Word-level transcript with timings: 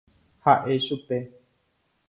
Ha'e 0.45 0.79
chupe. 0.85 1.19